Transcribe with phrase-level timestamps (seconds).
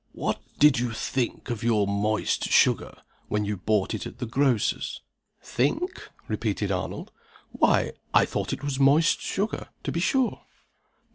[0.13, 4.99] What did you think of your moist sugar when you bought it at the grocer's?"
[5.43, 7.11] "Think?" repeated Arnold.
[7.51, 10.41] "Why, I thought it was moist sugar, to be sure!"